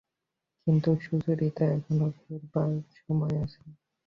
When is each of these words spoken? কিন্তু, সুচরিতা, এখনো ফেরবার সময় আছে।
কিন্তু, 0.67 0.89
সুচরিতা, 1.01 1.65
এখনো 1.75 2.05
ফেরবার 2.17 2.69
সময় 2.97 3.35
আছে। 3.43 3.61